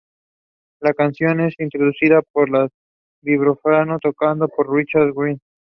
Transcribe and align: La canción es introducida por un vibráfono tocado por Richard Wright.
La 0.79 0.95
canción 0.95 1.41
es 1.41 1.53
introducida 1.59 2.23
por 2.23 2.49
un 2.49 2.69
vibráfono 3.21 3.99
tocado 3.99 4.47
por 4.47 4.73
Richard 4.75 5.11
Wright. 5.13 5.39